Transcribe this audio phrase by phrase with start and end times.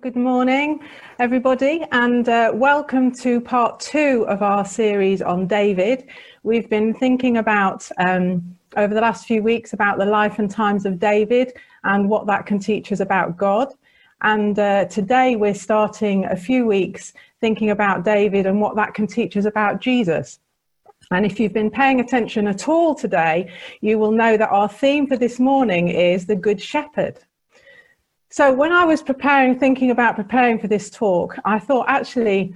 [0.00, 0.80] Good morning,
[1.18, 6.08] everybody, and uh, welcome to part two of our series on David.
[6.42, 10.86] We've been thinking about, um, over the last few weeks, about the life and times
[10.86, 11.52] of David
[11.84, 13.72] and what that can teach us about God.
[14.22, 19.06] And uh, today we're starting a few weeks thinking about David and what that can
[19.06, 20.40] teach us about Jesus.
[21.10, 23.50] And if you've been paying attention at all today,
[23.80, 27.20] you will know that our theme for this morning is the Good Shepherd.
[28.28, 32.54] So when I was preparing, thinking about preparing for this talk, I thought actually,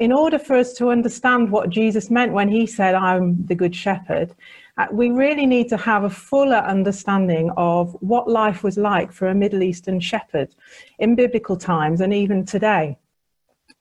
[0.00, 3.74] in order for us to understand what Jesus meant when he said, I'm the good
[3.74, 4.34] shepherd,
[4.76, 9.28] uh, we really need to have a fuller understanding of what life was like for
[9.28, 10.52] a Middle Eastern shepherd
[10.98, 12.98] in biblical times and even today.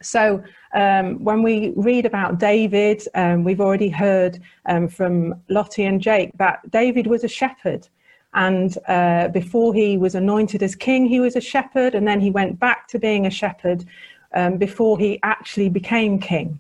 [0.04, 0.44] So,
[0.76, 6.32] um, when we read about David, um, we've already heard um, from Lottie and Jake
[6.38, 7.88] that David was a shepherd.
[8.34, 12.32] And uh, before he was anointed as king, he was a shepherd, and then he
[12.32, 13.86] went back to being a shepherd
[14.34, 16.60] um, before he actually became king.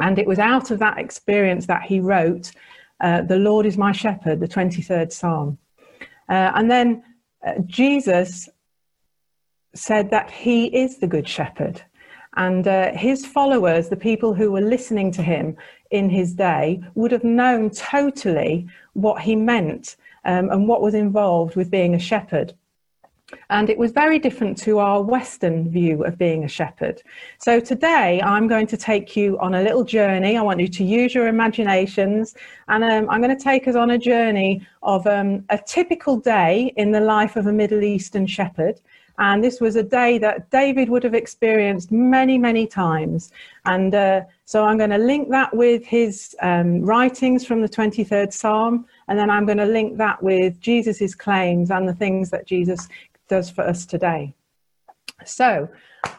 [0.00, 2.52] And it was out of that experience that he wrote,
[3.00, 5.58] uh, The Lord is my shepherd, the 23rd Psalm.
[6.28, 7.04] Uh, and then
[7.46, 8.48] uh, Jesus
[9.74, 11.82] said that he is the good shepherd.
[12.36, 15.56] And uh, his followers, the people who were listening to him
[15.90, 19.96] in his day, would have known totally what he meant
[20.26, 22.52] um, and what was involved with being a shepherd.
[23.50, 27.02] And it was very different to our Western view of being a shepherd.
[27.38, 30.36] So today I'm going to take you on a little journey.
[30.36, 32.34] I want you to use your imaginations,
[32.68, 36.72] and um, I'm going to take us on a journey of um, a typical day
[36.76, 38.80] in the life of a Middle Eastern shepherd.
[39.18, 43.32] And this was a day that David would have experienced many, many times.
[43.64, 48.32] And uh, so I'm going to link that with his um, writings from the 23rd
[48.32, 48.86] Psalm.
[49.08, 52.88] And then I'm going to link that with Jesus' claims and the things that Jesus
[53.28, 54.34] does for us today.
[55.24, 55.68] So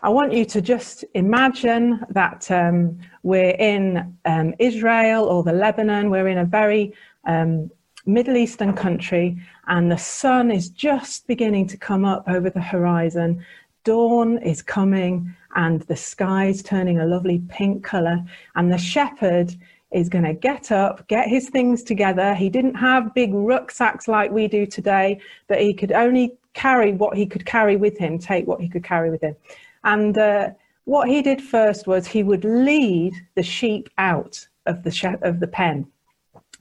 [0.01, 6.09] I want you to just imagine that um, we're in um, Israel or the Lebanon.
[6.09, 6.93] We're in a very
[7.25, 7.69] um,
[8.07, 9.37] Middle Eastern country,
[9.67, 13.45] and the sun is just beginning to come up over the horizon.
[13.83, 18.23] Dawn is coming, and the sky's turning a lovely pink color,
[18.55, 19.53] and the shepherd
[19.91, 22.33] is going to get up, get his things together.
[22.33, 27.15] He didn't have big rucksacks like we do today, but he could only carry what
[27.15, 29.35] he could carry with him, take what he could carry with him.
[29.83, 30.51] And uh,
[30.85, 35.41] what he did first was he would lead the sheep out of the, she- of
[35.41, 35.87] the pen.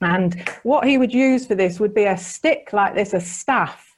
[0.01, 3.97] And what he would use for this would be a stick like this, a staff,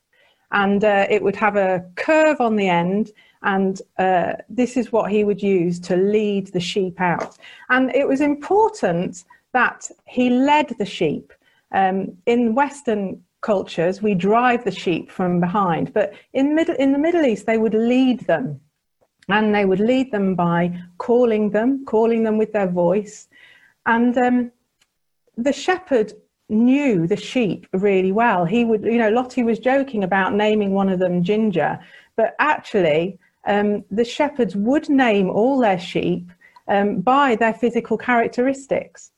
[0.51, 3.11] and uh, it would have a curve on the end.
[3.41, 7.37] And uh, this is what he would use to lead the sheep out.
[7.69, 9.23] And it was important
[9.53, 11.31] that he led the sheep.
[11.71, 16.97] Um, in Western cultures, we drive the sheep from behind, but in, middle, in the
[16.97, 18.59] Middle East, they would lead them.
[19.29, 23.27] And they would lead them by calling them, calling them with their voice.
[23.85, 24.51] And um,
[25.43, 26.13] the shepherd
[26.49, 28.43] knew the sheep really well.
[28.45, 31.79] He would, you know, Lottie was joking about naming one of them Ginger,
[32.15, 36.29] but actually, um, the shepherds would name all their sheep
[36.67, 39.11] um, by their physical characteristics.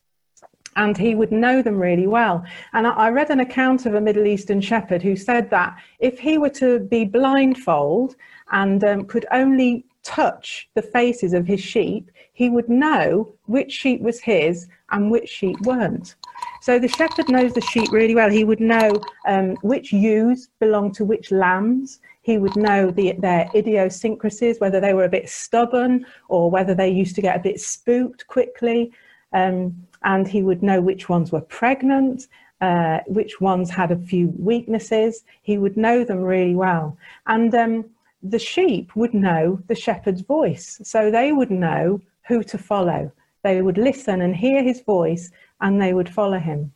[0.75, 2.45] And he would know them really well.
[2.71, 6.37] And I, read an account of a Middle Eastern shepherd who said that if he
[6.37, 8.15] were to be blindfold
[8.51, 14.01] and um, could only touch the faces of his sheep, he would know which sheep
[14.01, 16.15] was his and which sheep weren't.
[16.61, 18.29] So the shepherd knows the sheep really well.
[18.29, 21.99] He would know um, which ewes belong to which lambs.
[22.21, 26.89] He would know the, their idiosyncrasies, whether they were a bit stubborn or whether they
[26.89, 28.91] used to get a bit spooked quickly.
[29.33, 32.27] Um, and he would know which ones were pregnant,
[32.59, 35.23] uh, which ones had a few weaknesses.
[35.41, 36.97] He would know them really well.
[37.25, 37.85] And um,
[38.23, 40.79] the sheep would know the shepherd's voice.
[40.83, 43.11] So they would know who to follow.
[43.43, 46.71] They would listen and hear his voice and they would follow him.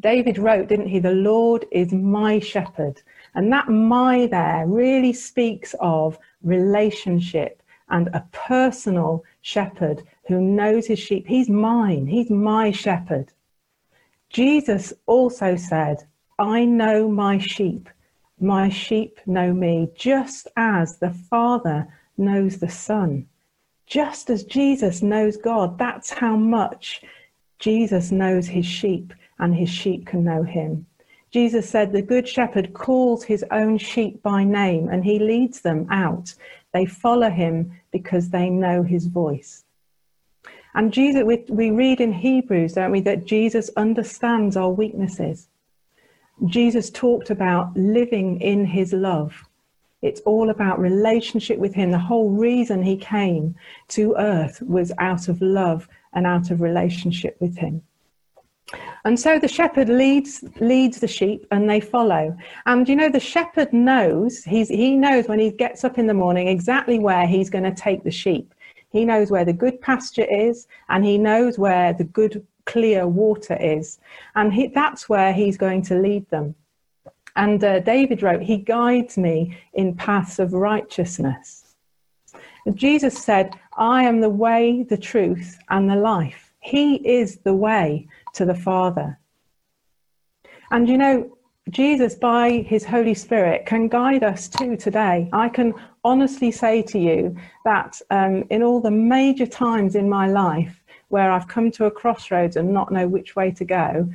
[0.00, 0.98] David wrote, didn't he?
[0.98, 3.02] The Lord is my shepherd.
[3.34, 10.98] And that my there really speaks of relationship and a personal shepherd who knows his
[10.98, 11.26] sheep.
[11.26, 13.32] He's mine, he's my shepherd.
[14.30, 16.06] Jesus also said,
[16.38, 17.88] I know my sheep.
[18.40, 21.86] My sheep know me, just as the Father
[22.16, 23.26] knows the Son.
[23.86, 27.02] Just as Jesus knows God, that's how much
[27.58, 30.86] Jesus knows his sheep and his sheep can know him.
[31.30, 35.86] Jesus said, The good shepherd calls his own sheep by name and he leads them
[35.90, 36.34] out.
[36.72, 39.64] They follow him because they know his voice.
[40.74, 45.48] And Jesus, we, we read in Hebrews, don't we, that Jesus understands our weaknesses.
[46.46, 49.44] Jesus talked about living in his love.
[50.04, 51.90] It's all about relationship with Him.
[51.90, 53.54] The whole reason He came
[53.88, 57.82] to earth was out of love and out of relationship with Him.
[59.06, 62.36] And so the shepherd leads leads the sheep and they follow.
[62.66, 66.14] And you know the shepherd knows he's he knows when he gets up in the
[66.14, 68.54] morning exactly where he's going to take the sheep.
[68.90, 73.56] He knows where the good pasture is and he knows where the good clear water
[73.60, 73.98] is.
[74.34, 76.54] And he, that's where he's going to lead them.
[77.36, 81.74] And uh, David wrote, He guides me in paths of righteousness.
[82.72, 86.52] Jesus said, I am the way, the truth, and the life.
[86.60, 89.18] He is the way to the Father.
[90.70, 91.36] And you know,
[91.70, 95.28] Jesus, by his Holy Spirit, can guide us too today.
[95.32, 95.74] I can
[96.04, 100.83] honestly say to you that um, in all the major times in my life
[101.14, 104.08] where I've come to a crossroads and not know which way to go,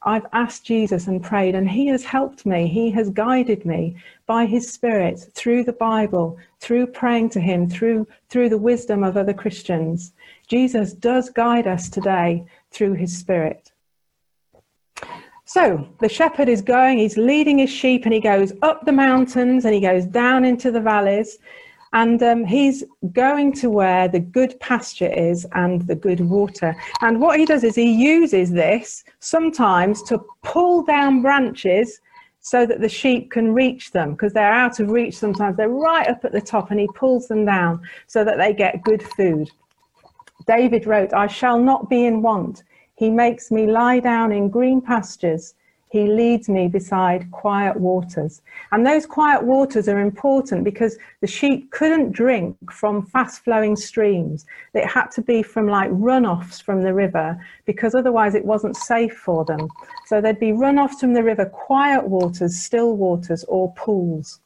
[0.00, 2.66] I've asked Jesus and prayed, and He has helped me.
[2.66, 8.08] He has guided me by His Spirit through the Bible, through praying to Him, through,
[8.30, 10.14] through the wisdom of other Christians.
[10.48, 13.70] Jesus does guide us today through His Spirit.
[15.44, 19.66] So the shepherd is going, he's leading his sheep, and he goes up the mountains
[19.66, 21.38] and he goes down into the valleys.
[21.96, 26.76] And um, he's going to where the good pasture is and the good water.
[27.00, 32.02] And what he does is he uses this sometimes to pull down branches
[32.40, 35.56] so that the sheep can reach them because they're out of reach sometimes.
[35.56, 38.84] They're right up at the top and he pulls them down so that they get
[38.84, 39.50] good food.
[40.46, 42.62] David wrote, I shall not be in want.
[42.96, 45.54] He makes me lie down in green pastures.
[45.88, 48.42] He leads me beside quiet waters.
[48.72, 54.46] And those quiet waters are important because the sheep couldn't drink from fast flowing streams.
[54.74, 59.16] It had to be from like runoffs from the river because otherwise it wasn't safe
[59.16, 59.68] for them.
[60.06, 64.40] So there'd be runoffs from the river, quiet waters, still waters, or pools.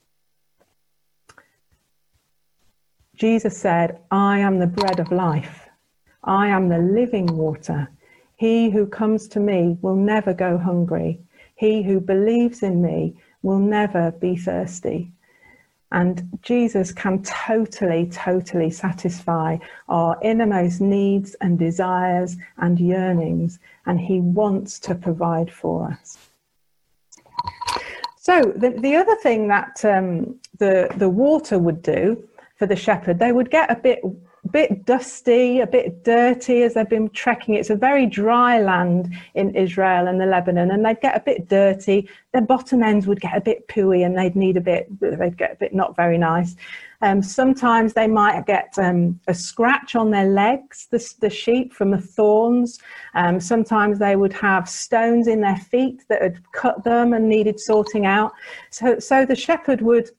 [3.14, 5.68] Jesus said, I am the bread of life.
[6.24, 7.90] I am the living water.
[8.36, 11.20] He who comes to me will never go hungry.
[11.60, 15.12] He who believes in me will never be thirsty.
[15.92, 24.20] And Jesus can totally, totally satisfy our innermost needs and desires and yearnings, and He
[24.20, 26.16] wants to provide for us.
[28.16, 33.18] So, the, the other thing that um, the, the water would do for the shepherd,
[33.18, 34.00] they would get a bit
[34.48, 37.54] bit dusty, a bit dirty as they've been trekking.
[37.54, 41.48] It's a very dry land in Israel and the Lebanon, and they'd get a bit
[41.48, 42.08] dirty.
[42.32, 44.88] Their bottom ends would get a bit pooey, and they'd need a bit.
[45.00, 46.56] They'd get a bit not very nice.
[47.02, 51.90] Um, sometimes they might get um, a scratch on their legs, the, the sheep from
[51.90, 52.78] the thorns.
[53.14, 57.58] Um, sometimes they would have stones in their feet that had cut them and needed
[57.58, 58.32] sorting out.
[58.70, 60.10] So, so the shepherd would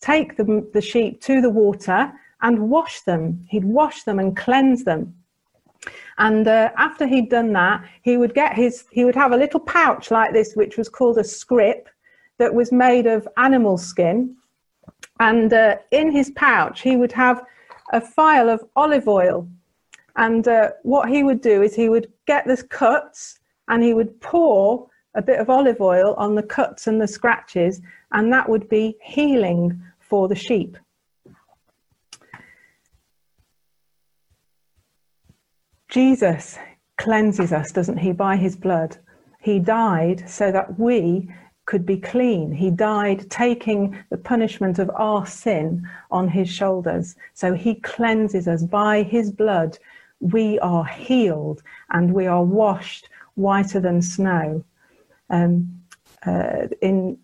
[0.00, 2.12] take the, the sheep to the water
[2.42, 3.44] and wash them.
[3.48, 5.14] He'd wash them and cleanse them.
[6.18, 9.60] And uh, after he'd done that, he would get his, he would have a little
[9.60, 11.88] pouch like this, which was called a scrip,
[12.38, 14.36] that was made of animal skin.
[15.20, 17.44] And uh, in his pouch, he would have
[17.92, 19.48] a phial of olive oil.
[20.16, 23.38] And uh, what he would do is he would get the cuts
[23.68, 27.80] and he would pour a bit of olive oil on the cuts and the scratches,
[28.12, 30.76] and that would be healing for the sheep.
[35.88, 36.58] Jesus
[36.98, 38.98] cleanses us, doesn't he, by his blood?
[39.40, 41.30] He died so that we
[41.64, 42.52] could be clean.
[42.52, 47.16] He died taking the punishment of our sin on his shoulders.
[47.34, 49.78] So he cleanses us by his blood.
[50.20, 54.64] We are healed and we are washed whiter than snow.
[55.30, 55.78] Um,
[56.26, 57.18] uh, in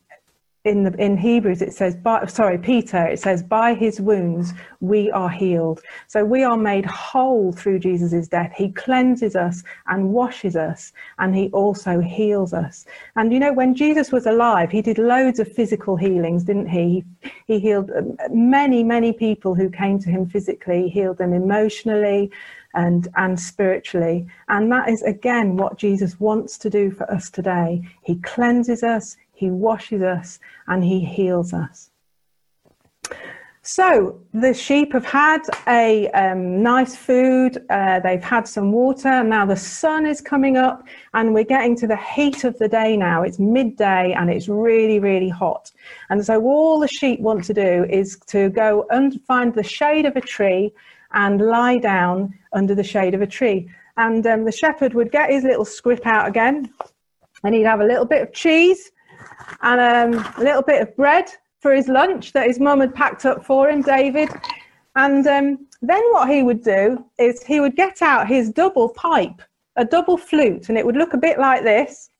[0.64, 5.10] in the in Hebrews it says by, sorry Peter it says by his wounds we
[5.10, 5.82] are healed.
[6.06, 8.52] So we are made whole through Jesus' death.
[8.56, 12.86] He cleanses us and washes us and he also heals us.
[13.16, 17.04] And you know when Jesus was alive he did loads of physical healings didn't he?
[17.20, 21.34] He, he healed um, many many people who came to him physically he healed them
[21.34, 22.30] emotionally
[22.74, 27.82] and and spiritually and that is again what Jesus wants to do for us today
[28.02, 30.38] he cleanses us he washes us
[30.68, 31.90] and He heals us.
[33.66, 39.46] So the sheep have had a um, nice food, uh, they've had some water, now
[39.46, 43.22] the sun is coming up, and we're getting to the heat of the day now.
[43.22, 45.70] It's midday and it's really, really hot.
[46.10, 50.04] And so all the sheep want to do is to go and find the shade
[50.04, 50.70] of a tree
[51.14, 53.68] and lie down under the shade of a tree.
[53.96, 56.72] And um, the shepherd would get his little scrip out again,
[57.44, 58.90] and he'd have a little bit of cheese
[59.62, 59.80] and
[60.14, 61.30] um, a little bit of bread
[61.60, 64.28] for his lunch that his mum had packed up for him, David.
[64.96, 69.40] And um, then what he would do is he would get out his double pipe,
[69.76, 72.10] a double flute, and it would look a bit like this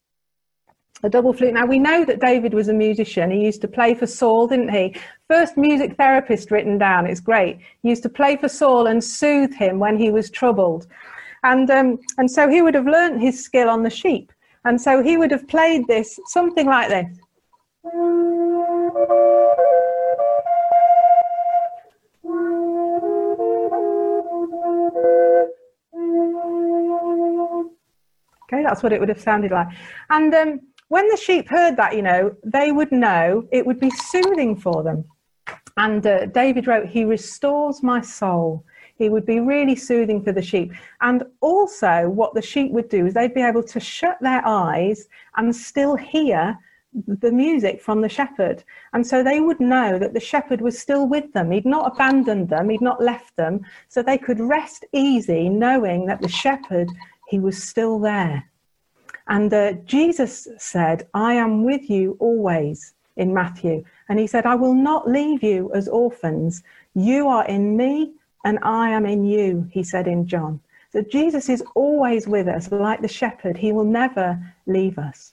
[1.05, 1.53] a double flute.
[1.53, 3.31] Now we know that David was a musician.
[3.31, 4.97] He used to play for Saul, didn't he?
[5.29, 7.07] First music therapist written down.
[7.07, 7.59] It's great.
[7.83, 10.87] He used to play for Saul and soothe him when he was troubled,
[11.45, 14.33] and um, and so he would have learnt his skill on the sheep,
[14.65, 17.19] and so he would have played this something like this.
[28.45, 29.69] Okay, that's what it would have sounded like.
[30.11, 33.91] And um, when the sheep heard that, you know, they would know it would be
[33.91, 35.05] soothing for them.
[35.77, 38.65] And uh, David wrote, He restores my soul.
[38.97, 40.73] He would be really soothing for the sheep.
[41.01, 45.09] And also, what the sheep would do is they'd be able to shut their eyes
[45.37, 46.57] and still hear
[47.09, 48.63] the music from the shepherd.
[48.93, 51.51] And so they would know that the shepherd was still with them.
[51.51, 53.67] He'd not abandoned them, he'd not left them.
[53.89, 56.89] So they could rest easy knowing that the shepherd,
[57.29, 58.49] he was still there.
[59.29, 63.85] And Jesus said, I am with you always in Matthew.
[64.09, 66.63] And he said, I will not leave you as orphans.
[66.95, 68.13] You are in me
[68.45, 70.61] and I am in you, he said in John.
[70.93, 73.57] So Jesus is always with us, like the shepherd.
[73.57, 75.33] He will never leave us.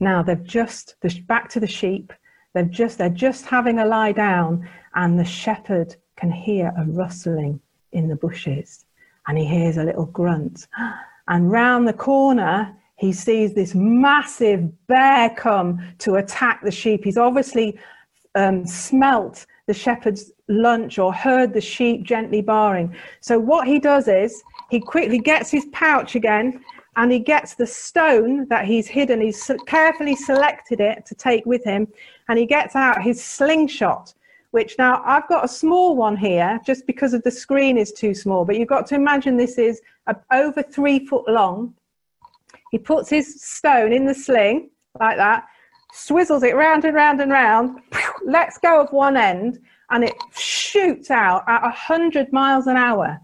[0.00, 2.12] Now they've just back to the sheep.
[2.54, 7.60] They've just they're just having a lie down, and the shepherd can hear a rustling
[7.92, 8.84] in the bushes,
[9.26, 10.66] and he hears a little grunt.
[11.28, 17.04] And round the corner, he sees this massive bear come to attack the sheep.
[17.04, 17.78] He's obviously
[18.34, 22.94] um, smelt the shepherd's lunch or heard the sheep gently barring.
[23.20, 26.64] So, what he does is he quickly gets his pouch again
[26.96, 29.20] and he gets the stone that he's hidden.
[29.20, 31.88] He's carefully selected it to take with him
[32.28, 34.14] and he gets out his slingshot
[34.52, 38.14] which now I've got a small one here just because of the screen is too
[38.14, 41.74] small, but you've got to imagine this is a, over three foot long.
[42.70, 45.46] He puts his stone in the sling like that,
[45.94, 47.80] swizzles it round and round and round,
[48.26, 49.58] lets go of one end,
[49.90, 53.18] and it shoots out at 100 miles an hour.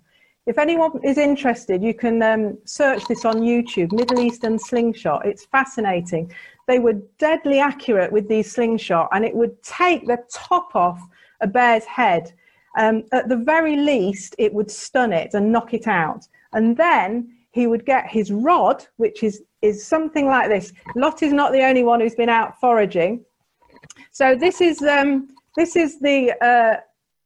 [0.47, 5.27] If anyone is interested, you can um, search this on YouTube, Middle Eastern slingshot.
[5.27, 6.33] It's fascinating.
[6.67, 11.07] They were deadly accurate with these slingshot, and it would take the top off
[11.41, 12.33] a bear's head.
[12.77, 16.27] Um, at the very least, it would stun it and knock it out.
[16.53, 20.73] And then he would get his rod, which is, is something like this.
[20.95, 23.25] Lot is not the only one who's been out foraging.
[24.13, 26.77] So this is, um, this is the, uh,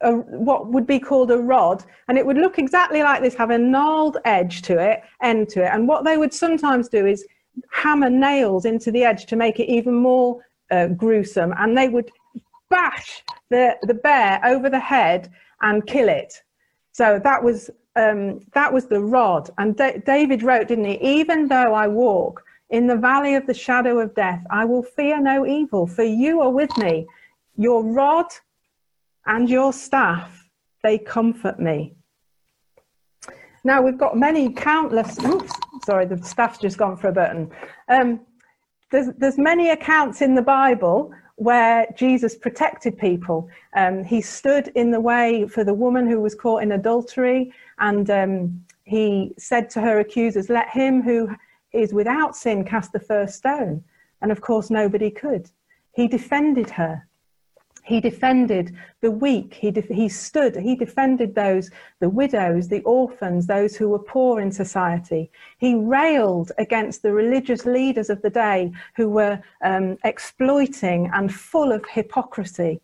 [0.02, 3.50] a, what would be called a rod, and it would look exactly like this, have
[3.50, 5.70] a gnarled edge to it, end to it.
[5.72, 7.26] And what they would sometimes do is
[7.70, 10.40] hammer nails into the edge to make it even more
[10.70, 12.10] uh, gruesome, and they would
[12.78, 16.32] bash the, the bear over the head and kill it.
[16.92, 19.50] So that was um, that was the rod.
[19.58, 20.98] And D- David wrote, didn't he?
[21.18, 25.20] Even though I walk in the valley of the shadow of death, I will fear
[25.20, 27.06] no evil, for you are with me.
[27.56, 28.30] Your rod
[29.26, 30.48] and your staff,
[30.82, 31.94] they comfort me.
[33.64, 35.22] Now we've got many countless.
[35.22, 35.52] Oops,
[35.84, 37.50] sorry, the staff's just gone for a button.
[37.88, 38.20] Um,
[38.90, 43.48] there's, there's many accounts in the Bible where Jesus protected people.
[43.74, 48.08] Um, he stood in the way for the woman who was caught in adultery, and
[48.10, 51.34] um, he said to her accusers, Let him who
[51.72, 53.82] is without sin cast the first stone.
[54.20, 55.50] And of course, nobody could.
[55.92, 57.06] He defended her.
[57.84, 59.54] He defended the weak.
[59.54, 64.40] He, de- he stood, he defended those, the widows, the orphans, those who were poor
[64.40, 65.30] in society.
[65.58, 71.72] He railed against the religious leaders of the day who were um, exploiting and full
[71.72, 72.80] of hypocrisy.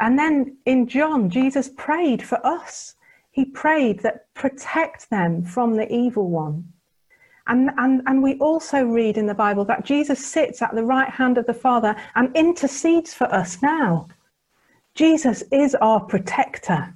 [0.00, 2.96] And then in John, Jesus prayed for us.
[3.30, 6.72] He prayed that protect them from the evil one.
[7.46, 11.08] And, and, and we also read in the Bible that Jesus sits at the right
[11.08, 14.08] hand of the Father and intercedes for us now.
[14.94, 16.94] Jesus is our protector.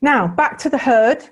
[0.00, 1.24] Now, back to the herd,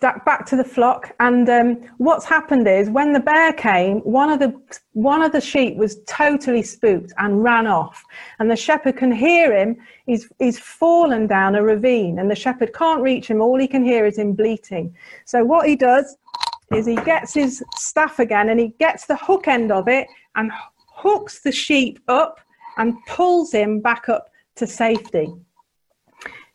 [0.00, 1.14] back to the flock.
[1.20, 4.54] And um, what's happened is when the bear came, one of the,
[4.92, 8.02] one of the sheep was totally spooked and ran off.
[8.38, 9.76] And the shepherd can hear him.
[10.06, 13.40] He's, he's fallen down a ravine, and the shepherd can't reach him.
[13.40, 14.94] All he can hear is him bleating.
[15.24, 16.16] So, what he does
[16.72, 20.50] is he gets his staff again and he gets the hook end of it and
[20.92, 22.40] hooks the sheep up
[22.76, 25.32] and pulls him back up to safety.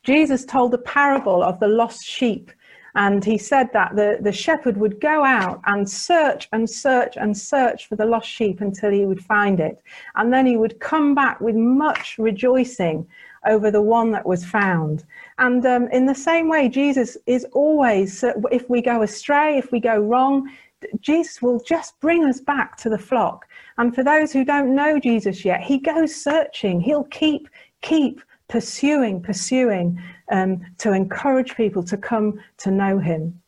[0.03, 2.51] Jesus told the parable of the lost sheep
[2.95, 7.37] And he said that the, the shepherd would go out and search and search and
[7.37, 9.81] search for the lost sheep until he would find it.
[10.15, 13.07] And then he would come back with much rejoicing
[13.47, 15.05] over the one that was found.
[15.39, 19.79] And um, in the same way, Jesus is always, if we go astray, if we
[19.79, 20.51] go wrong,
[20.99, 23.47] Jesus will just bring us back to the flock.
[23.77, 26.81] And for those who don't know Jesus yet, he goes searching.
[26.81, 27.47] He'll keep,
[27.81, 28.21] keep
[28.51, 33.41] pursuing, pursuing um, to encourage people to come to know him.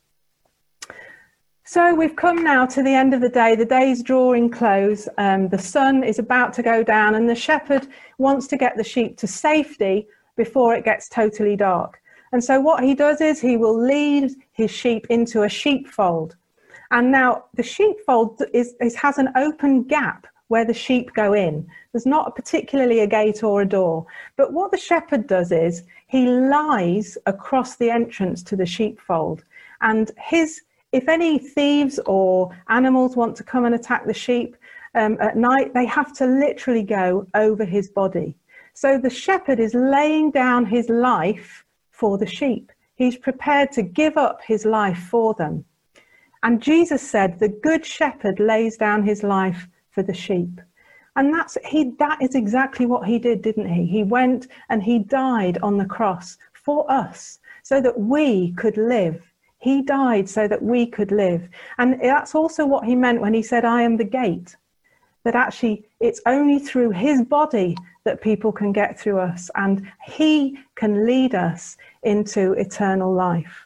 [1.65, 3.55] So we've come now to the end of the day.
[3.55, 5.07] The day's drawing close.
[5.17, 8.83] Um, the sun is about to go down, and the shepherd wants to get the
[8.83, 12.01] sheep to safety before it gets totally dark.
[12.31, 16.35] And so what he does is he will lead his sheep into a sheepfold.
[16.91, 21.67] And now the sheepfold is, is, has an open gap where the sheep go in.
[21.91, 24.05] There's not particularly a gate or a door.
[24.35, 29.43] But what the shepherd does is he lies across the entrance to the sheepfold.
[29.81, 34.55] And his, if any thieves or animals want to come and attack the sheep
[34.93, 38.35] um, at night, they have to literally go over his body.
[38.75, 42.71] So the shepherd is laying down his life for the sheep.
[42.93, 45.65] He's prepared to give up his life for them.
[46.43, 50.59] And Jesus said, The good shepherd lays down his life for the sheep.
[51.15, 53.85] And that's he that is exactly what he did, didn't he?
[53.85, 59.23] He went and he died on the cross for us so that we could live.
[59.59, 61.47] He died so that we could live.
[61.77, 64.55] And that's also what he meant when he said, I am the gate.
[65.23, 70.59] That actually it's only through his body that people can get through us, and he
[70.75, 73.65] can lead us into eternal life.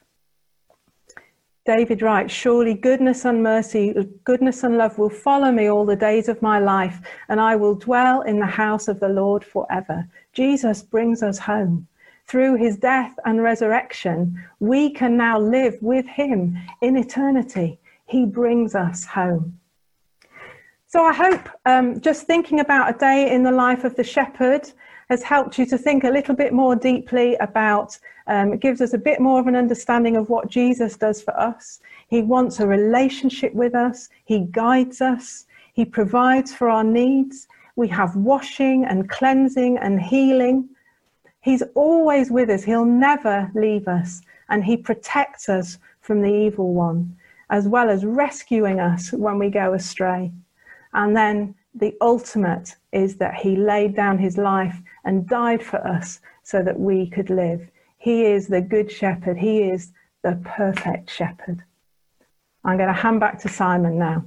[1.68, 3.94] David writes, Surely goodness and mercy,
[4.24, 7.76] goodness and love will follow me all the days of my life, and I will
[7.76, 10.08] dwell in the house of the Lord forever.
[10.32, 11.86] Jesus brings us home.
[12.26, 17.80] Through his death and resurrection, we can now live with him in eternity.
[18.06, 19.60] He brings us home.
[20.88, 24.72] So I hope um, just thinking about a day in the life of the shepherd
[25.10, 27.98] has helped you to think a little bit more deeply about,
[28.28, 31.38] um, it gives us a bit more of an understanding of what Jesus does for
[31.40, 31.80] us.
[32.10, 37.48] He wants a relationship with us, He guides us, He provides for our needs.
[37.76, 40.70] We have washing and cleansing and healing.
[41.42, 46.74] He's always with us, He'll never leave us, and He protects us from the evil
[46.74, 47.16] one,
[47.50, 50.32] as well as rescuing us when we go astray.
[50.94, 56.20] And then the ultimate is that he laid down his life and died for us
[56.44, 57.70] so that we could live.
[57.98, 59.38] He is the good shepherd.
[59.38, 59.92] He is
[60.24, 61.64] the perfect shepherd.
[62.64, 64.26] I'm going to hand back to Simon now.